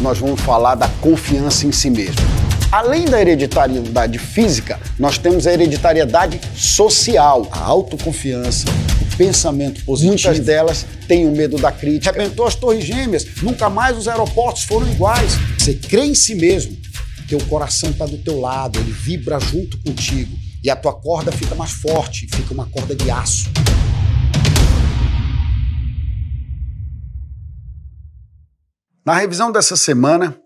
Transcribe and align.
nós 0.00 0.18
vamos 0.18 0.40
falar 0.40 0.74
da 0.74 0.88
confiança 1.00 1.66
em 1.66 1.72
si 1.72 1.90
mesmo. 1.90 2.20
Além 2.70 3.06
da 3.06 3.20
hereditariedade 3.20 4.18
física, 4.18 4.78
nós 4.98 5.16
temos 5.16 5.46
a 5.46 5.52
hereditariedade 5.52 6.40
social, 6.54 7.48
a 7.50 7.60
autoconfiança, 7.60 8.66
o 9.00 9.16
pensamento 9.16 9.82
positivo. 9.84 10.12
Muitas 10.12 10.40
delas 10.40 10.86
têm 11.06 11.26
o 11.26 11.32
medo 11.32 11.56
da 11.56 11.72
crítica. 11.72 12.12
Rebentou 12.12 12.46
as 12.46 12.54
torres 12.54 12.84
gêmeas, 12.84 13.26
nunca 13.42 13.70
mais 13.70 13.96
os 13.96 14.06
aeroportos 14.06 14.64
foram 14.64 14.86
iguais. 14.90 15.32
Você 15.58 15.74
crê 15.74 16.04
em 16.04 16.14
si 16.14 16.34
mesmo, 16.34 16.76
teu 17.26 17.38
coração 17.46 17.90
está 17.90 18.04
do 18.04 18.18
teu 18.18 18.38
lado, 18.38 18.78
ele 18.78 18.92
vibra 18.92 19.38
junto 19.40 19.78
contigo 19.78 20.36
e 20.62 20.70
a 20.70 20.76
tua 20.76 20.92
corda 20.92 21.30
fica 21.30 21.54
mais 21.54 21.70
forte, 21.70 22.26
fica 22.34 22.52
uma 22.52 22.66
corda 22.66 22.94
de 22.94 23.10
aço. 23.10 23.50
Na 29.08 29.14
revisão 29.14 29.50
dessa 29.50 29.74
semana, 29.74 30.38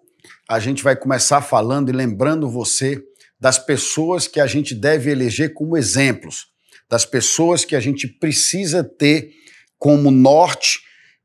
a 0.49 0.61
gente 0.61 0.85
vai 0.85 0.95
começar 0.95 1.43
falando 1.43 1.89
e 1.89 1.93
lembrando 1.93 2.49
você 2.49 3.03
das 3.41 3.59
pessoas 3.59 4.29
que 4.29 4.39
a 4.39 4.47
gente 4.47 4.73
deve 4.73 5.11
eleger 5.11 5.53
como 5.53 5.77
exemplos, 5.77 6.47
das 6.89 7.05
pessoas 7.05 7.65
que 7.65 7.75
a 7.75 7.81
gente 7.81 8.07
precisa 8.07 8.85
ter 8.85 9.31
como 9.81 10.13
norte, 10.13 10.79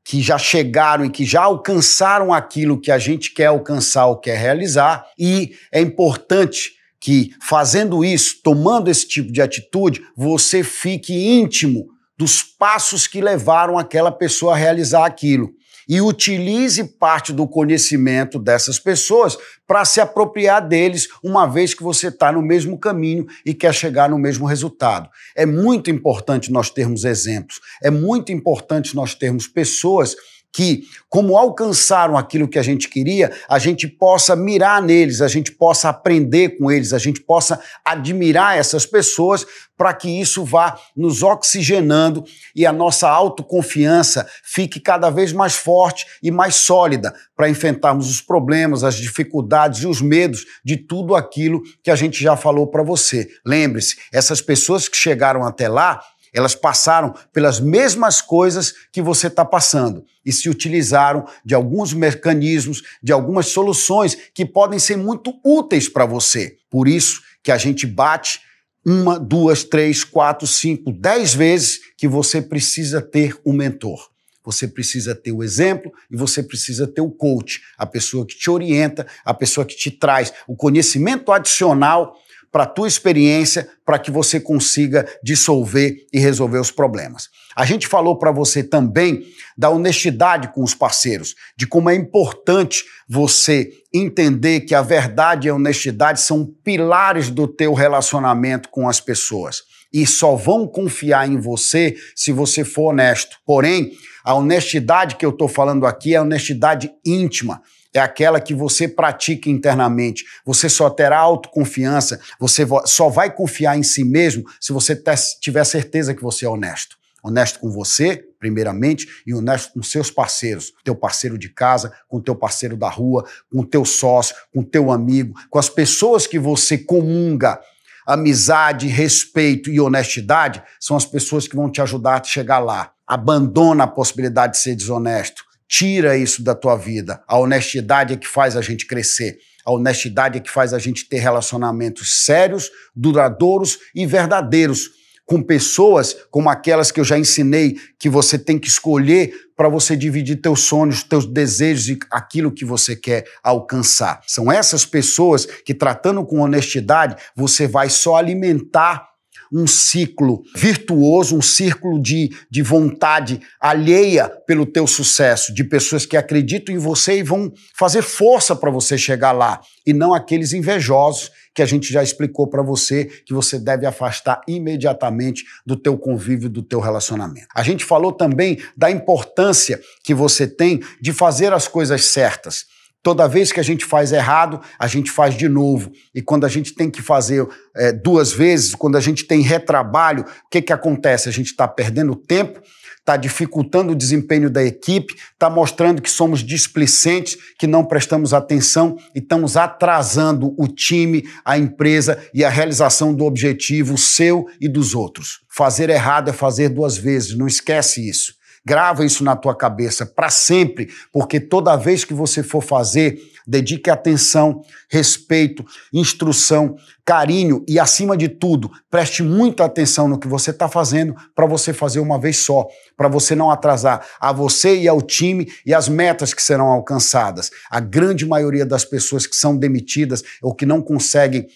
que 0.04 0.20
já 0.20 0.36
chegaram 0.36 1.04
e 1.04 1.10
que 1.10 1.24
já 1.24 1.42
alcançaram 1.42 2.32
aquilo 2.32 2.80
que 2.80 2.90
a 2.90 2.98
gente 2.98 3.32
quer 3.32 3.46
alcançar 3.46 4.06
ou 4.06 4.18
quer 4.18 4.36
realizar, 4.36 5.06
e 5.16 5.54
é 5.70 5.80
importante 5.80 6.72
que 7.00 7.30
fazendo 7.40 8.04
isso, 8.04 8.40
tomando 8.42 8.90
esse 8.90 9.06
tipo 9.06 9.30
de 9.30 9.40
atitude, 9.40 10.02
você 10.16 10.64
fique 10.64 11.14
íntimo 11.14 11.86
dos 12.18 12.42
passos 12.42 13.06
que 13.06 13.20
levaram 13.20 13.78
aquela 13.78 14.10
pessoa 14.10 14.54
a 14.54 14.56
realizar 14.56 15.06
aquilo 15.06 15.56
e 15.88 16.00
utilize 16.00 16.84
parte 16.84 17.32
do 17.32 17.46
conhecimento 17.46 18.38
dessas 18.38 18.78
pessoas 18.78 19.38
para 19.66 19.84
se 19.84 20.00
apropriar 20.00 20.66
deles, 20.66 21.08
uma 21.22 21.46
vez 21.46 21.72
que 21.72 21.82
você 21.82 22.08
está 22.08 22.30
no 22.30 22.42
mesmo 22.42 22.78
caminho 22.78 23.26
e 23.44 23.54
quer 23.54 23.74
chegar 23.74 24.10
no 24.10 24.18
mesmo 24.18 24.46
resultado. 24.46 25.08
É 25.34 25.46
muito 25.46 25.90
importante 25.90 26.52
nós 26.52 26.70
termos 26.70 27.04
exemplos, 27.04 27.60
é 27.82 27.90
muito 27.90 28.32
importante 28.32 28.94
nós 28.94 29.14
termos 29.14 29.46
pessoas 29.46 30.14
que, 30.52 30.84
como 31.08 31.36
alcançaram 31.36 32.16
aquilo 32.16 32.48
que 32.48 32.58
a 32.58 32.62
gente 32.62 32.88
queria, 32.88 33.32
a 33.48 33.58
gente 33.58 33.86
possa 33.86 34.34
mirar 34.34 34.82
neles, 34.82 35.20
a 35.20 35.28
gente 35.28 35.52
possa 35.52 35.88
aprender 35.88 36.58
com 36.58 36.70
eles, 36.70 36.92
a 36.92 36.98
gente 36.98 37.20
possa 37.20 37.60
admirar 37.84 38.56
essas 38.56 38.84
pessoas 38.84 39.46
para 39.76 39.94
que 39.94 40.08
isso 40.08 40.44
vá 40.44 40.76
nos 40.96 41.22
oxigenando 41.22 42.24
e 42.54 42.66
a 42.66 42.72
nossa 42.72 43.08
autoconfiança 43.08 44.28
fique 44.42 44.80
cada 44.80 45.08
vez 45.08 45.32
mais 45.32 45.54
forte 45.54 46.04
e 46.20 46.32
mais 46.32 46.56
sólida 46.56 47.14
para 47.36 47.48
enfrentarmos 47.48 48.10
os 48.10 48.20
problemas, 48.20 48.82
as 48.82 48.96
dificuldades 48.96 49.82
e 49.82 49.86
os 49.86 50.02
medos 50.02 50.44
de 50.64 50.76
tudo 50.76 51.14
aquilo 51.14 51.62
que 51.82 51.92
a 51.92 51.96
gente 51.96 52.20
já 52.20 52.36
falou 52.36 52.66
para 52.66 52.82
você. 52.82 53.28
Lembre-se, 53.46 53.96
essas 54.12 54.40
pessoas 54.40 54.88
que 54.88 54.96
chegaram 54.96 55.44
até 55.44 55.68
lá, 55.68 56.00
elas 56.32 56.54
passaram 56.54 57.14
pelas 57.32 57.60
mesmas 57.60 58.20
coisas 58.20 58.74
que 58.92 59.02
você 59.02 59.26
está 59.28 59.44
passando 59.44 60.04
e 60.24 60.32
se 60.32 60.48
utilizaram 60.48 61.26
de 61.44 61.54
alguns 61.54 61.92
mecanismos, 61.92 62.82
de 63.02 63.12
algumas 63.12 63.46
soluções 63.46 64.16
que 64.34 64.44
podem 64.44 64.78
ser 64.78 64.96
muito 64.96 65.38
úteis 65.44 65.88
para 65.88 66.06
você. 66.06 66.56
Por 66.70 66.86
isso 66.86 67.22
que 67.42 67.52
a 67.52 67.58
gente 67.58 67.86
bate 67.86 68.40
uma, 68.84 69.18
duas, 69.18 69.64
três, 69.64 70.04
quatro, 70.04 70.46
cinco, 70.46 70.92
dez 70.92 71.34
vezes 71.34 71.80
que 71.96 72.08
você 72.08 72.40
precisa 72.40 73.00
ter 73.00 73.38
um 73.44 73.52
mentor. 73.52 74.08
Você 74.44 74.66
precisa 74.66 75.14
ter 75.14 75.30
o 75.30 75.42
exemplo 75.42 75.92
e 76.10 76.16
você 76.16 76.42
precisa 76.42 76.86
ter 76.86 77.02
o 77.02 77.10
coach, 77.10 77.60
a 77.76 77.84
pessoa 77.84 78.26
que 78.26 78.34
te 78.34 78.48
orienta, 78.48 79.06
a 79.22 79.34
pessoa 79.34 79.66
que 79.66 79.76
te 79.76 79.90
traz 79.90 80.32
o 80.46 80.56
conhecimento 80.56 81.30
adicional 81.30 82.16
para 82.50 82.64
a 82.64 82.66
tua 82.66 82.88
experiência, 82.88 83.68
para 83.84 83.98
que 83.98 84.10
você 84.10 84.40
consiga 84.40 85.06
dissolver 85.22 86.06
e 86.12 86.18
resolver 86.18 86.58
os 86.58 86.70
problemas. 86.70 87.28
A 87.54 87.64
gente 87.64 87.86
falou 87.86 88.16
para 88.16 88.30
você 88.30 88.62
também 88.62 89.24
da 89.56 89.70
honestidade 89.70 90.52
com 90.52 90.62
os 90.62 90.74
parceiros, 90.74 91.34
de 91.56 91.66
como 91.66 91.90
é 91.90 91.94
importante 91.94 92.84
você 93.08 93.70
entender 93.92 94.60
que 94.60 94.74
a 94.74 94.82
verdade 94.82 95.48
e 95.48 95.50
a 95.50 95.54
honestidade 95.54 96.20
são 96.20 96.46
pilares 96.62 97.30
do 97.30 97.46
teu 97.46 97.74
relacionamento 97.74 98.68
com 98.68 98.88
as 98.88 99.00
pessoas 99.00 99.62
e 99.92 100.06
só 100.06 100.36
vão 100.36 100.66
confiar 100.66 101.28
em 101.28 101.38
você 101.38 101.96
se 102.14 102.30
você 102.30 102.64
for 102.64 102.90
honesto. 102.90 103.38
Porém, 103.44 103.92
a 104.24 104.34
honestidade 104.34 105.16
que 105.16 105.24
eu 105.24 105.30
estou 105.30 105.48
falando 105.48 105.86
aqui 105.86 106.14
é 106.14 106.18
a 106.18 106.22
honestidade 106.22 106.90
íntima 107.04 107.62
é 107.94 108.00
aquela 108.00 108.40
que 108.40 108.54
você 108.54 108.86
pratica 108.86 109.48
internamente. 109.48 110.24
Você 110.44 110.68
só 110.68 110.90
terá 110.90 111.18
autoconfiança, 111.18 112.20
você 112.38 112.66
só 112.84 113.08
vai 113.08 113.34
confiar 113.34 113.78
em 113.78 113.82
si 113.82 114.04
mesmo 114.04 114.44
se 114.60 114.72
você 114.72 115.00
tiver 115.40 115.64
certeza 115.64 116.14
que 116.14 116.22
você 116.22 116.44
é 116.44 116.48
honesto. 116.48 116.96
Honesto 117.22 117.58
com 117.58 117.70
você, 117.70 118.24
primeiramente, 118.38 119.06
e 119.26 119.34
honesto 119.34 119.72
com 119.72 119.82
seus 119.82 120.10
parceiros, 120.10 120.72
teu 120.84 120.94
parceiro 120.94 121.36
de 121.36 121.48
casa, 121.48 121.92
com 122.08 122.20
teu 122.20 122.36
parceiro 122.36 122.76
da 122.76 122.88
rua, 122.88 123.26
com 123.50 123.64
teu 123.64 123.84
sócio, 123.84 124.36
com 124.54 124.62
teu 124.62 124.92
amigo, 124.92 125.34
com 125.50 125.58
as 125.58 125.68
pessoas 125.68 126.26
que 126.26 126.38
você 126.38 126.78
comunga. 126.78 127.60
Amizade, 128.06 128.86
respeito 128.86 129.68
e 129.68 129.80
honestidade 129.80 130.62
são 130.80 130.96
as 130.96 131.04
pessoas 131.04 131.48
que 131.48 131.56
vão 131.56 131.70
te 131.70 131.82
ajudar 131.82 132.20
a 132.20 132.24
chegar 132.24 132.60
lá. 132.60 132.92
Abandona 133.06 133.84
a 133.84 133.88
possibilidade 133.88 134.52
de 134.52 134.60
ser 134.60 134.76
desonesto 134.76 135.47
Tira 135.68 136.16
isso 136.16 136.42
da 136.42 136.54
tua 136.54 136.76
vida. 136.76 137.22
A 137.28 137.38
honestidade 137.38 138.14
é 138.14 138.16
que 138.16 138.26
faz 138.26 138.56
a 138.56 138.62
gente 138.62 138.86
crescer. 138.86 139.38
A 139.64 139.70
honestidade 139.70 140.38
é 140.38 140.40
que 140.40 140.50
faz 140.50 140.72
a 140.72 140.78
gente 140.78 141.06
ter 141.06 141.18
relacionamentos 141.18 142.24
sérios, 142.24 142.70
duradouros 142.96 143.78
e 143.94 144.06
verdadeiros 144.06 144.98
com 145.28 145.42
pessoas 145.42 146.16
como 146.30 146.48
aquelas 146.48 146.90
que 146.90 146.98
eu 146.98 147.04
já 147.04 147.18
ensinei 147.18 147.76
que 147.98 148.08
você 148.08 148.38
tem 148.38 148.58
que 148.58 148.66
escolher 148.66 149.30
para 149.54 149.68
você 149.68 149.94
dividir 149.94 150.40
teus 150.40 150.60
sonhos, 150.60 151.02
teus 151.02 151.26
desejos 151.26 151.88
e 151.88 151.98
aquilo 152.10 152.50
que 152.50 152.64
você 152.64 152.96
quer 152.96 153.26
alcançar. 153.44 154.22
São 154.26 154.50
essas 154.50 154.86
pessoas 154.86 155.44
que 155.44 155.74
tratando 155.74 156.24
com 156.24 156.40
honestidade, 156.40 157.14
você 157.36 157.68
vai 157.68 157.90
só 157.90 158.16
alimentar 158.16 159.07
um 159.52 159.66
ciclo 159.66 160.42
virtuoso, 160.54 161.36
um 161.36 161.42
círculo 161.42 162.00
de, 162.00 162.30
de 162.50 162.62
vontade 162.62 163.40
alheia 163.60 164.28
pelo 164.46 164.66
teu 164.66 164.86
sucesso, 164.86 165.54
de 165.54 165.64
pessoas 165.64 166.06
que 166.06 166.16
acreditam 166.16 166.74
em 166.74 166.78
você 166.78 167.18
e 167.18 167.22
vão 167.22 167.52
fazer 167.74 168.02
força 168.02 168.54
para 168.54 168.70
você 168.70 168.96
chegar 168.96 169.32
lá, 169.32 169.60
e 169.86 169.92
não 169.92 170.12
aqueles 170.12 170.52
invejosos 170.52 171.30
que 171.54 171.62
a 171.62 171.66
gente 171.66 171.92
já 171.92 172.02
explicou 172.02 172.46
para 172.46 172.62
você 172.62 173.06
que 173.26 173.34
você 173.34 173.58
deve 173.58 173.84
afastar 173.84 174.40
imediatamente 174.46 175.44
do 175.66 175.76
teu 175.76 175.98
convívio, 175.98 176.48
do 176.48 176.62
teu 176.62 176.78
relacionamento. 176.78 177.48
A 177.52 177.64
gente 177.64 177.84
falou 177.84 178.12
também 178.12 178.58
da 178.76 178.90
importância 178.90 179.80
que 180.04 180.14
você 180.14 180.46
tem 180.46 180.80
de 181.00 181.12
fazer 181.12 181.52
as 181.52 181.66
coisas 181.66 182.04
certas. 182.04 182.66
Toda 183.08 183.26
vez 183.26 183.50
que 183.50 183.58
a 183.58 183.62
gente 183.62 183.86
faz 183.86 184.12
errado, 184.12 184.60
a 184.78 184.86
gente 184.86 185.10
faz 185.10 185.34
de 185.34 185.48
novo. 185.48 185.90
E 186.14 186.20
quando 186.20 186.44
a 186.44 186.48
gente 186.48 186.74
tem 186.74 186.90
que 186.90 187.00
fazer 187.00 187.48
é, 187.74 187.90
duas 187.90 188.34
vezes, 188.34 188.74
quando 188.74 188.98
a 188.98 189.00
gente 189.00 189.24
tem 189.24 189.40
retrabalho, 189.40 190.24
o 190.24 190.50
que, 190.50 190.60
que 190.60 190.74
acontece? 190.74 191.26
A 191.26 191.32
gente 191.32 191.46
está 191.46 191.66
perdendo 191.66 192.14
tempo, 192.14 192.60
está 192.98 193.16
dificultando 193.16 193.92
o 193.92 193.96
desempenho 193.96 194.50
da 194.50 194.62
equipe, 194.62 195.14
está 195.32 195.48
mostrando 195.48 196.02
que 196.02 196.10
somos 196.10 196.40
displicentes, 196.40 197.38
que 197.58 197.66
não 197.66 197.82
prestamos 197.82 198.34
atenção 198.34 198.98
e 199.14 199.20
estamos 199.20 199.56
atrasando 199.56 200.54
o 200.58 200.68
time, 200.68 201.26
a 201.42 201.56
empresa 201.56 202.22
e 202.34 202.44
a 202.44 202.50
realização 202.50 203.14
do 203.14 203.24
objetivo 203.24 203.96
seu 203.96 204.44
e 204.60 204.68
dos 204.68 204.94
outros. 204.94 205.40
Fazer 205.48 205.88
errado 205.88 206.28
é 206.28 206.32
fazer 206.34 206.68
duas 206.68 206.98
vezes, 206.98 207.34
não 207.34 207.46
esquece 207.46 208.06
isso. 208.06 208.36
Grava 208.68 209.02
isso 209.02 209.24
na 209.24 209.34
tua 209.34 209.54
cabeça 209.54 210.04
para 210.04 210.28
sempre, 210.28 210.90
porque 211.10 211.40
toda 211.40 211.74
vez 211.74 212.04
que 212.04 212.12
você 212.12 212.42
for 212.42 212.62
fazer, 212.62 213.18
dedique 213.46 213.88
atenção, 213.88 214.60
respeito, 214.90 215.64
instrução, 215.90 216.76
carinho 217.02 217.64
e, 217.66 217.80
acima 217.80 218.14
de 218.14 218.28
tudo, 218.28 218.70
preste 218.90 219.22
muita 219.22 219.64
atenção 219.64 220.06
no 220.06 220.18
que 220.18 220.28
você 220.28 220.50
está 220.50 220.68
fazendo 220.68 221.14
para 221.34 221.46
você 221.46 221.72
fazer 221.72 222.00
uma 222.00 222.20
vez 222.20 222.36
só, 222.36 222.66
para 222.94 223.08
você 223.08 223.34
não 223.34 223.50
atrasar 223.50 224.06
a 224.20 224.34
você 224.34 224.76
e 224.76 224.86
ao 224.86 225.00
time 225.00 225.50
e 225.64 225.72
as 225.72 225.88
metas 225.88 226.34
que 226.34 226.42
serão 226.42 226.66
alcançadas. 226.66 227.50
A 227.70 227.80
grande 227.80 228.26
maioria 228.26 228.66
das 228.66 228.84
pessoas 228.84 229.26
que 229.26 229.34
são 229.34 229.56
demitidas 229.56 230.22
ou 230.42 230.54
que 230.54 230.66
não 230.66 230.82
conseguem 230.82 231.48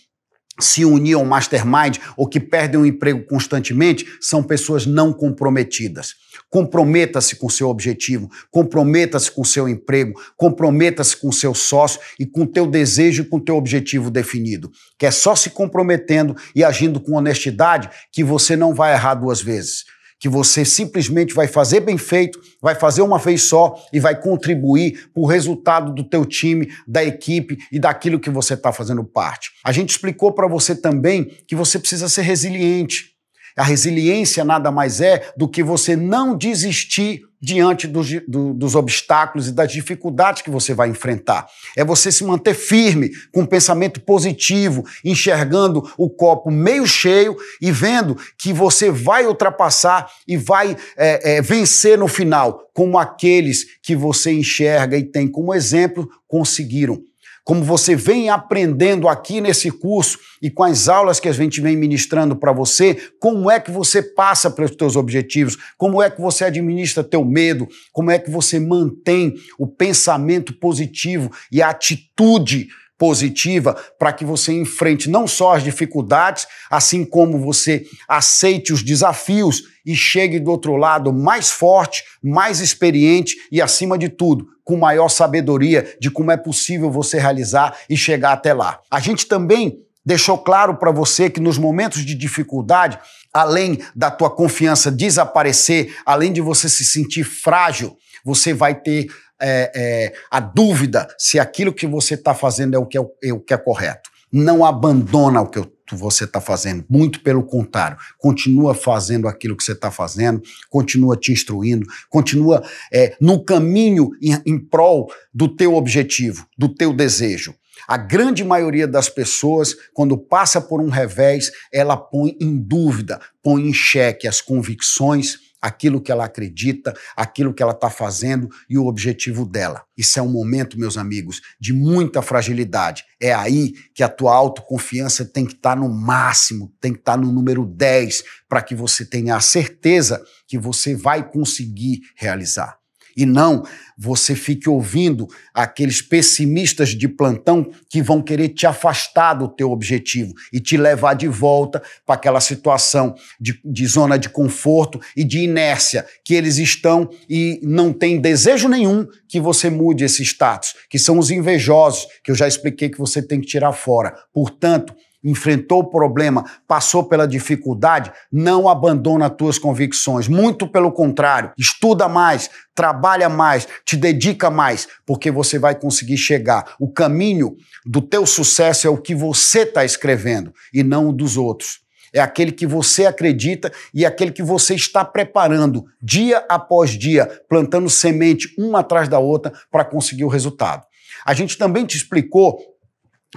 se 0.61 0.85
unir 0.85 1.15
ao 1.15 1.25
mastermind 1.25 1.99
ou 2.17 2.29
que 2.29 2.39
perdem 2.39 2.81
o 2.81 2.87
emprego 2.87 3.25
constantemente 3.25 4.07
são 4.21 4.43
pessoas 4.43 4.87
não 4.87 5.13
comprometidas. 5.13 6.15
Comprometa-se 6.51 7.37
com 7.37 7.49
seu 7.49 7.69
objetivo, 7.69 8.31
comprometa-se 8.51 9.31
com 9.31 9.43
seu 9.43 9.69
emprego, 9.69 10.21
comprometa-se 10.37 11.17
com 11.17 11.33
seu 11.33 11.55
sócio 11.55 12.01
e 12.19 12.27
com 12.27 12.47
teu 12.47 12.67
desejo 12.67 13.23
e 13.23 13.27
com 13.27 13.41
teu 13.41 13.57
objetivo 13.57 14.11
definido. 14.11 14.71
Que 14.99 15.07
é 15.07 15.11
só 15.11 15.35
se 15.35 15.51
comprometendo 15.51 16.37
e 16.55 16.63
agindo 16.63 17.01
com 17.01 17.17
honestidade 17.17 17.89
que 18.11 18.23
você 18.23 18.55
não 18.55 18.75
vai 18.75 18.93
errar 18.93 19.15
duas 19.15 19.41
vezes 19.41 19.85
que 20.23 20.29
você 20.29 20.65
simplesmente 20.65 21.35
vai 21.35 21.49
fazer 21.49 21.81
bem 21.81 21.99
feito, 21.99 22.41
vai 22.61 22.77
fazer 22.77 23.03
uma 23.03 23.19
vez 23.19 23.43
só 23.43 23.75
e 23.93 23.99
vai 23.99 24.15
contribuir 24.15 25.11
para 25.13 25.21
o 25.21 25.27
resultado 25.27 25.93
do 25.93 26.05
teu 26.05 26.25
time, 26.25 26.73
da 26.87 27.03
equipe 27.03 27.59
e 27.73 27.79
daquilo 27.81 28.21
que 28.21 28.31
você 28.31 28.55
está 28.55 28.73
fazendo 28.73 29.03
parte. 29.03 29.51
A 29.65 29.73
gente 29.73 29.91
explicou 29.91 30.31
para 30.31 30.47
você 30.47 30.77
também 30.77 31.25
que 31.45 31.57
você 31.57 31.77
precisa 31.77 32.09
ser 32.09 32.23
resiliente. 32.23 33.12
A 33.57 33.63
resiliência 33.65 34.45
nada 34.45 34.71
mais 34.71 35.01
é 35.01 35.33
do 35.37 35.49
que 35.49 35.63
você 35.63 35.97
não 35.97 36.37
desistir 36.37 37.23
diante 37.43 37.89
dos, 37.89 38.09
do, 38.29 38.55
dos 38.55 38.77
obstáculos 38.77 39.49
e 39.49 39.53
das 39.53 39.73
dificuldades 39.73 40.43
que 40.43 40.51
você 40.51 40.73
vai 40.73 40.89
enfrentar. 40.89 41.49
É 41.77 41.85
você 41.85 42.13
se 42.13 42.23
manter 42.25 42.55
firme, 42.55 43.11
com 43.33 43.41
um 43.41 43.47
pensamento 43.47 44.01
positivo, 44.01 44.85
enxergando 45.05 45.83
o 45.99 46.09
copo 46.09 46.53
meio 46.53 46.87
cheio 46.87 47.37
e 47.61 47.73
vendo 47.73 48.17
que 48.39 48.53
você 48.53 48.93
vai 48.93 49.27
ultrapassar 49.27 50.09
e 50.27 50.37
vai 50.37 50.77
é, 50.97 51.37
é, 51.37 51.43
vencer 51.43 51.99
no 51.99 52.07
final, 52.07 52.71
como 52.73 52.97
aqueles 52.97 53.67
que 53.83 53.97
você 53.97 54.33
enxerga 54.33 54.97
e 54.97 55.03
tem 55.03 55.27
como 55.27 55.53
exemplo 55.53 56.09
conseguiram 56.29 57.03
como 57.45 57.65
você 57.65 57.97
vem 57.97 58.29
aprendendo 58.29 59.09
aqui 59.09 59.41
nesse 59.41 59.71
curso 59.71 60.19
e 60.41 60.51
com 60.51 60.63
as 60.63 60.89
aulas 60.89 61.19
que 61.19 61.29
a 61.29 61.33
gente 61.33 61.61
vem 61.61 61.77
ministrando 61.77 62.37
para 62.37 62.53
você, 62.53 62.97
como 63.19 63.51
é 63.51 63.59
que 63.59 63.71
você 63.71 64.03
passa 64.03 64.51
para 64.51 64.65
os 64.65 64.77
teus 64.77 64.97
objetivos, 64.97 65.57
como 65.77 66.03
é 66.03 66.11
que 66.11 66.21
você 66.21 66.45
administra 66.45 67.03
teu 67.03 67.25
medo, 67.25 67.69
como 67.93 68.11
é 68.11 68.19
que 68.19 68.31
você 68.31 68.61
mantém 68.61 69.35
o 69.59 69.67
pensamento 69.67 70.55
positivo 70.55 71.31
e 71.51 71.61
a 71.61 71.71
atitude 71.71 72.69
positiva 73.03 73.75
para 73.99 74.13
que 74.13 74.25
você 74.25 74.53
enfrente 74.53 75.11
não 75.11 75.27
só 75.27 75.57
as 75.57 75.65
dificuldades, 75.65 76.47
assim 76.71 77.05
como 77.05 77.37
você 77.37 77.85
aceite 78.09 78.73
os 78.73 78.81
desafios 78.81 79.65
e 79.85 79.97
chegue 79.97 80.39
do 80.39 80.53
outro 80.53 80.77
lado 80.77 81.13
mais 81.13 81.51
forte, 81.51 82.05
mais 82.23 82.61
experiente 82.61 83.35
e, 83.51 83.61
acima 83.61 83.99
de 83.99 84.09
tudo, 84.09 84.47
com 84.63 84.77
maior 84.77 85.09
sabedoria 85.09 85.97
de 86.01 86.13
como 86.13 86.31
é 86.31 86.37
possível 86.37 86.93
você 86.93 87.19
realizar 87.19 87.77
e 87.91 87.97
chegar 87.97 88.35
até 88.35 88.55
lá. 88.55 88.79
A 88.89 89.01
gente 89.01 89.27
também 89.27 89.81
deixou 90.07 90.39
claro 90.39 90.77
para 90.77 90.93
você 90.93 91.29
que 91.29 91.41
nos 91.41 91.59
momentos 91.59 92.07
de 92.07 92.15
dificuldade, 92.15 93.01
além 93.33 93.79
da 93.95 94.11
tua 94.11 94.31
confiança 94.31 94.91
desaparecer, 94.91 95.95
além 96.05 96.33
de 96.33 96.41
você 96.41 96.69
se 96.69 96.85
sentir 96.85 97.25
frágil, 97.25 97.97
você 98.25 98.53
vai 98.53 98.75
ter 98.75 99.07
é, 99.41 99.73
é, 99.75 100.13
a 100.31 100.39
dúvida 100.39 101.09
se 101.19 101.39
aquilo 101.39 101.73
que 101.73 101.87
você 101.87 102.15
está 102.15 102.35
fazendo 102.35 102.75
é 102.75 102.79
o 102.79 102.87
que 102.87 102.99
é, 102.99 103.03
é 103.25 103.33
o 103.33 103.41
que 103.41 103.55
é 103.55 103.57
correto. 103.57 104.11
Não 104.33 104.65
abandona 104.65 105.41
o 105.41 105.49
que 105.49 105.59
eu 105.59 105.73
você 105.97 106.25
está 106.25 106.41
fazendo. 106.41 106.85
Muito 106.89 107.21
pelo 107.21 107.43
contrário, 107.43 107.97
continua 108.19 108.75
fazendo 108.75 109.29
aquilo 109.29 109.57
que 109.57 109.65
você 109.65 109.73
está 109.73 109.91
fazendo, 109.91 110.43
continua 110.69 111.17
te 111.17 111.33
instruindo, 111.33 111.87
continua 112.09 112.63
é, 112.93 113.17
no 113.21 113.45
caminho 113.45 114.11
em, 114.21 114.41
em 114.47 114.59
prol 114.59 115.11
do 115.33 115.49
teu 115.49 115.75
objetivo, 115.75 116.47
do 116.57 116.69
teu 116.69 116.93
desejo. 116.93 117.55
A 117.87 117.97
grande 117.97 118.45
maioria 118.45 118.87
das 118.87 119.09
pessoas, 119.09 119.75
quando 119.93 120.17
passa 120.17 120.61
por 120.61 120.81
um 120.81 120.89
revés, 120.89 121.51
ela 121.73 121.97
põe 121.97 122.37
em 122.41 122.57
dúvida, 122.57 123.21
põe 123.43 123.69
em 123.69 123.73
xeque 123.73 124.29
as 124.29 124.41
convicções, 124.41 125.39
aquilo 125.63 126.01
que 126.01 126.11
ela 126.11 126.25
acredita, 126.25 126.93
aquilo 127.17 127.55
que 127.55 127.63
ela 127.63 127.73
está 127.73 127.89
fazendo 127.89 128.49
e 128.69 128.77
o 128.77 128.87
objetivo 128.87 129.47
dela. 129.47 129.85
Isso 129.97 130.19
é 130.19 130.23
um 130.23 130.29
momento, 130.29 130.79
meus 130.79 130.99
amigos, 130.99 131.41
de 131.61 131.73
muita 131.73 132.21
fragilidade. 132.21 133.05
É 133.21 133.33
aí 133.33 133.73
que 133.95 134.03
a 134.03 134.09
tua 134.09 134.35
autoconfiança 134.35 135.25
tem 135.25 135.47
que 135.47 135.55
estar 135.55 135.77
tá 135.77 135.77
no 135.77 135.89
máximo, 135.89 136.75
tem 136.81 136.93
que 136.93 136.99
estar 136.99 137.13
tá 137.13 137.19
no 137.19 137.31
número 137.31 137.65
10, 137.65 138.25
para 138.49 138.61
que 138.61 138.75
você 138.75 139.05
tenha 139.05 139.37
a 139.37 139.41
certeza 139.41 140.23
que 140.49 140.59
você 140.59 140.97
vai 140.97 141.31
conseguir 141.31 142.01
realizar 142.17 142.82
e 143.17 143.27
não 143.27 143.63
você 143.97 144.35
fique 144.35 144.69
ouvindo 144.69 145.29
aqueles 145.55 146.03
pessimistas 146.03 146.91
de 146.91 147.07
plantão 147.07 147.71
que 147.89 148.03
vão 148.03 148.21
querer 148.21 148.49
te 148.49 148.67
afastar 148.67 149.35
do 149.35 149.49
teu 149.49 149.71
objetivo 149.71 150.33
e 150.53 150.59
te 150.59 150.77
levar 150.77 151.15
de 151.15 151.29
volta 151.29 151.83
para 152.05 152.17
aquela 152.17 152.41
situação 152.41 153.15
de, 153.41 153.61
de, 153.65 153.87
zona 153.87 154.19
de 154.19 154.29
conforto 154.29 155.01
e 155.17 155.23
de 155.23 155.41
inércia 155.41 156.05
que 156.25 156.35
eles 156.35 156.59
estão 156.59 157.09
e 157.29 157.61
não 157.63 157.93
tem 157.93 158.21
desejo 158.21 158.69
nenhum 158.69 159.07
que 159.29 159.41
você 159.41 159.71
mude 159.71 160.05
esse 160.05 160.23
status, 160.23 160.75
que 160.91 160.99
são 160.99 161.19
os 161.19 161.31
invejosos, 161.31 162.07
que 162.25 162.31
eu 162.31 162.35
já 162.35 162.49
expliquei 162.49 162.89
que 162.89 162.99
você 162.99 163.23
tem 163.23 163.41
que 163.41 163.47
tirar 163.47 163.73
fora. 163.73 164.15
Portanto, 164.33 164.95
enfrentou 165.23 165.81
o 165.81 165.91
problema, 165.91 166.45
passou 166.67 167.05
pela 167.05 167.27
dificuldade, 167.27 168.13
não 168.31 168.69
abandona 168.69 169.27
as 169.27 169.35
tuas 169.37 169.59
convicções. 169.59 170.29
Muito 170.29 170.67
pelo 170.67 170.91
contrário, 170.91 171.53
estuda 171.57 172.09
mais, 172.09 172.51
trabalha 172.75 173.29
mais, 173.29 173.67
te 173.85 173.97
dedica 173.97 174.51
mais, 174.51 174.89
porque 175.07 175.31
você 175.31 175.59
vai 175.59 175.75
conseguir 175.75 176.17
chegar. 176.17 176.75
O 176.81 176.91
caminho 176.91 177.57
do 177.85 178.01
teu 178.01 178.27
sucesso 178.27 178.87
é 178.87 178.91
o 178.91 178.99
que 178.99 179.15
você 179.15 179.61
está 179.61 179.85
escrevendo 179.85 180.53
e 180.73 180.83
não 180.83 181.09
o 181.09 181.13
dos 181.13 181.37
outros. 181.37 181.83
É 182.15 182.21
aquele 182.21 182.53
que 182.53 182.67
você 182.67 183.07
acredita 183.07 183.73
e 183.95 184.05
é 184.05 184.09
aquele 184.09 184.33
que 184.33 184.43
você 184.43 184.75
está 184.75 185.03
preparando 185.03 185.87
dia 186.01 186.45
após 186.49 186.91
dia, 186.91 187.27
plantando 187.49 187.89
semente 187.89 188.55
uma 188.59 188.81
atrás 188.81 189.09
da 189.09 189.19
outra 189.19 189.53
para 189.71 189.85
conseguir 189.85 190.25
o 190.25 190.29
resultado. 190.29 190.85
A 191.25 191.33
gente 191.33 191.57
também 191.57 191.87
te 191.87 191.97
explicou 191.97 192.59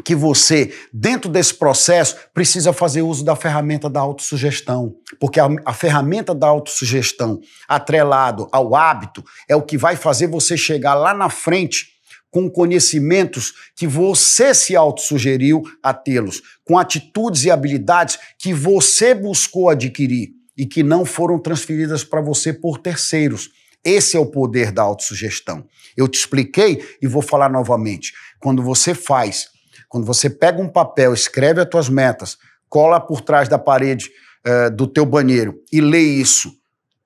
que 0.03 0.15
você, 0.15 0.73
dentro 0.91 1.29
desse 1.29 1.53
processo, 1.53 2.17
precisa 2.33 2.73
fazer 2.73 3.01
uso 3.01 3.23
da 3.23 3.35
ferramenta 3.35 3.89
da 3.89 4.01
autossugestão. 4.01 4.95
Porque 5.19 5.39
a, 5.39 5.47
a, 5.63 5.73
ferramenta 5.73 6.35
da 6.35 6.47
autossugestão, 6.47 7.39
atrelado 7.67 8.49
ao 8.51 8.75
hábito, 8.75 9.23
é 9.47 9.55
o 9.55 9.61
que 9.61 9.77
vai 9.77 9.95
fazer 9.95 10.27
você 10.27 10.57
chegar 10.57 10.95
lá 10.95 11.13
na 11.13 11.29
frente 11.29 11.95
com 12.29 12.49
conhecimentos 12.49 13.53
que 13.73 13.87
você 13.87 14.53
se 14.53 14.75
autossugeriu 14.75 15.63
a 15.81 15.93
tê-los, 15.93 16.41
com 16.65 16.77
atitudes 16.77 17.45
e 17.45 17.51
habilidades 17.51 18.19
que 18.37 18.53
você 18.53 19.15
buscou 19.15 19.69
adquirir 19.69 20.31
e 20.57 20.65
que 20.65 20.83
não 20.83 21.05
foram 21.05 21.39
transferidas 21.39 22.03
para 22.03 22.19
você 22.19 22.51
por 22.51 22.77
terceiros. 22.77 23.51
Esse 23.81 24.17
é 24.17 24.19
o 24.19 24.25
poder 24.25 24.73
da 24.73 24.81
autossugestão. 24.81 25.65
Eu 25.95 26.09
te 26.09 26.19
expliquei 26.19 26.83
e 27.01 27.07
vou 27.07 27.21
falar 27.21 27.49
novamente. 27.49 28.11
Quando 28.41 28.61
você 28.61 28.93
faz 28.93 29.54
quando 29.95 30.05
você 30.05 30.29
pega 30.29 30.61
um 30.61 30.67
papel, 30.67 31.13
escreve 31.13 31.61
as 31.61 31.69
tuas 31.69 31.87
metas, 31.87 32.37
cola 32.67 32.99
por 32.99 33.21
trás 33.21 33.47
da 33.47 33.57
parede 33.57 34.11
uh, 34.45 34.69
do 34.69 34.87
teu 34.87 35.05
banheiro 35.05 35.63
e 35.71 35.79
lê 35.79 36.01
isso 36.01 36.51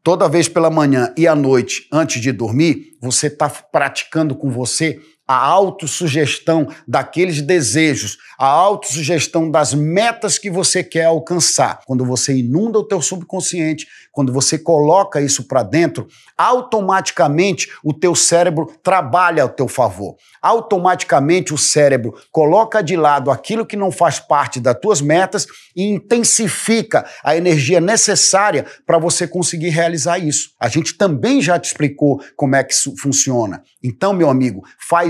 toda 0.03 0.27
vez 0.27 0.49
pela 0.49 0.71
manhã 0.71 1.13
e 1.15 1.27
à 1.27 1.35
noite 1.35 1.87
antes 1.93 2.19
de 2.19 2.31
dormir, 2.31 2.97
você 2.99 3.27
está 3.27 3.47
praticando 3.47 4.35
com 4.35 4.49
você 4.49 4.99
a 5.29 5.35
autossugestão 5.35 6.67
daqueles 6.87 7.39
desejos, 7.39 8.17
a 8.35 8.47
autossugestão 8.47 9.51
das 9.51 9.75
metas 9.75 10.39
que 10.39 10.49
você 10.49 10.83
quer 10.83 11.05
alcançar. 11.05 11.81
Quando 11.85 12.03
você 12.03 12.35
inunda 12.35 12.79
o 12.79 12.83
teu 12.83 12.99
subconsciente, 12.99 13.85
quando 14.11 14.33
você 14.33 14.57
coloca 14.57 15.21
isso 15.21 15.43
para 15.43 15.61
dentro, 15.61 16.07
automaticamente 16.35 17.67
o 17.83 17.93
teu 17.93 18.15
cérebro 18.15 18.73
trabalha 18.81 19.43
ao 19.43 19.49
teu 19.49 19.67
favor. 19.67 20.15
Automaticamente 20.41 21.53
o 21.53 21.57
cérebro 21.59 22.15
coloca 22.31 22.81
de 22.81 22.95
lado 22.95 23.29
aquilo 23.29 23.65
que 23.65 23.77
não 23.77 23.91
faz 23.91 24.19
parte 24.19 24.59
das 24.59 24.79
tuas 24.79 24.99
metas 24.99 25.45
e 25.75 25.83
intensifica 25.83 27.05
a 27.23 27.35
energia 27.35 27.79
necessária 27.79 28.65
para 28.83 28.97
você 28.97 29.27
conseguir 29.27 29.69
realizar 29.69 30.17
isso. 30.17 30.51
A 30.59 30.67
gente 30.67 30.95
também 30.95 31.39
já 31.39 31.59
te 31.59 31.65
explicou 31.65 32.19
como 32.35 32.55
é 32.55 32.63
que 32.63 32.73
isso 32.73 32.95
funciona. 32.97 33.61
Então, 33.83 34.11
meu 34.11 34.29
amigo, 34.29 34.63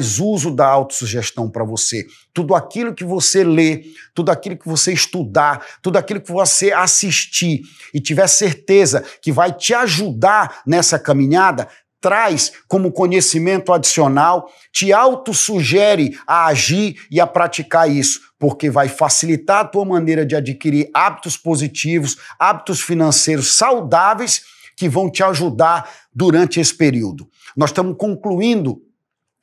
faz 0.09 0.19
uso 0.19 0.49
da 0.49 0.65
autossugestão 0.65 1.49
para 1.49 1.63
você. 1.63 2.05
Tudo 2.33 2.55
aquilo 2.55 2.95
que 2.95 3.03
você 3.03 3.43
lê, 3.43 3.83
tudo 4.15 4.31
aquilo 4.31 4.57
que 4.57 4.67
você 4.67 4.91
estudar, 4.91 5.63
tudo 5.81 5.97
aquilo 5.97 6.19
que 6.19 6.31
você 6.31 6.71
assistir 6.71 7.61
e 7.93 7.99
tiver 7.99 8.27
certeza 8.27 9.03
que 9.21 9.31
vai 9.31 9.53
te 9.53 9.73
ajudar 9.73 10.61
nessa 10.65 10.97
caminhada, 10.97 11.67
traz 12.01 12.53
como 12.67 12.91
conhecimento 12.91 13.73
adicional, 13.73 14.49
te 14.71 14.91
autossugere 14.91 16.17
a 16.25 16.47
agir 16.47 16.95
e 17.11 17.19
a 17.19 17.27
praticar 17.27 17.91
isso, 17.91 18.21
porque 18.39 18.69
vai 18.69 18.87
facilitar 18.87 19.59
a 19.59 19.65
tua 19.65 19.85
maneira 19.85 20.25
de 20.25 20.35
adquirir 20.35 20.89
hábitos 20.93 21.37
positivos, 21.37 22.17
hábitos 22.39 22.81
financeiros 22.81 23.53
saudáveis 23.53 24.43
que 24.77 24.87
vão 24.87 25.11
te 25.11 25.21
ajudar 25.21 25.89
durante 26.15 26.57
esse 26.59 26.73
período. 26.73 27.29
Nós 27.55 27.69
estamos 27.69 27.97
concluindo 27.97 28.81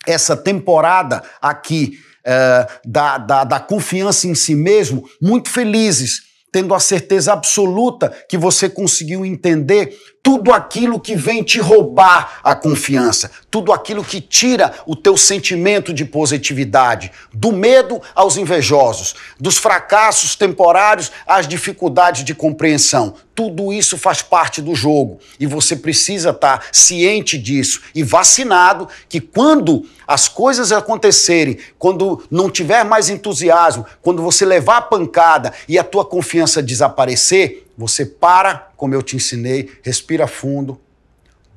essa 0.06 0.36
temporada 0.36 1.22
aqui 1.40 1.98
é, 2.24 2.66
da, 2.84 3.18
da, 3.18 3.44
da 3.44 3.60
confiança 3.60 4.26
em 4.26 4.34
si 4.34 4.54
mesmo, 4.54 5.08
muito 5.20 5.48
felizes, 5.48 6.22
tendo 6.50 6.74
a 6.74 6.80
certeza 6.80 7.32
absoluta 7.32 8.12
que 8.28 8.36
você 8.36 8.68
conseguiu 8.68 9.24
entender 9.24 9.96
tudo 10.26 10.52
aquilo 10.52 10.98
que 10.98 11.14
vem 11.14 11.40
te 11.40 11.60
roubar 11.60 12.40
a 12.42 12.52
confiança, 12.52 13.30
tudo 13.48 13.72
aquilo 13.72 14.02
que 14.02 14.20
tira 14.20 14.74
o 14.84 14.96
teu 14.96 15.16
sentimento 15.16 15.94
de 15.94 16.04
positividade, 16.04 17.12
do 17.32 17.52
medo 17.52 18.02
aos 18.12 18.36
invejosos, 18.36 19.14
dos 19.38 19.56
fracassos 19.56 20.34
temporários 20.34 21.12
às 21.28 21.46
dificuldades 21.46 22.24
de 22.24 22.34
compreensão. 22.34 23.14
Tudo 23.36 23.72
isso 23.72 23.96
faz 23.96 24.20
parte 24.20 24.60
do 24.60 24.74
jogo. 24.74 25.20
E 25.38 25.46
você 25.46 25.76
precisa 25.76 26.30
estar 26.30 26.66
ciente 26.72 27.38
disso. 27.38 27.82
E 27.94 28.02
vacinado 28.02 28.88
que 29.08 29.20
quando 29.20 29.86
as 30.08 30.26
coisas 30.26 30.72
acontecerem, 30.72 31.58
quando 31.78 32.24
não 32.28 32.50
tiver 32.50 32.84
mais 32.84 33.08
entusiasmo, 33.08 33.86
quando 34.02 34.22
você 34.22 34.44
levar 34.44 34.78
a 34.78 34.82
pancada 34.82 35.52
e 35.68 35.78
a 35.78 35.84
tua 35.84 36.04
confiança 36.04 36.60
desaparecer, 36.60 37.65
você 37.76 38.06
para, 38.06 38.72
como 38.76 38.94
eu 38.94 39.02
te 39.02 39.16
ensinei, 39.16 39.78
respira 39.82 40.26
fundo, 40.26 40.80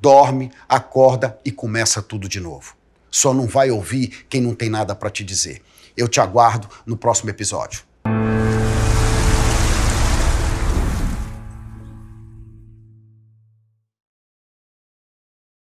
dorme, 0.00 0.50
acorda 0.68 1.38
e 1.44 1.50
começa 1.50 2.02
tudo 2.02 2.28
de 2.28 2.40
novo. 2.40 2.74
Só 3.10 3.34
não 3.34 3.46
vai 3.46 3.70
ouvir 3.70 4.26
quem 4.28 4.40
não 4.40 4.54
tem 4.54 4.70
nada 4.70 4.94
para 4.94 5.10
te 5.10 5.24
dizer. 5.24 5.62
Eu 5.96 6.08
te 6.08 6.20
aguardo 6.20 6.68
no 6.86 6.96
próximo 6.96 7.30
episódio. 7.30 7.89